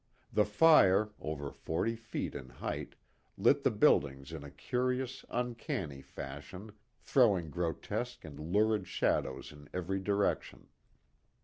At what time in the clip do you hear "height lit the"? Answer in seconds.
2.49-3.69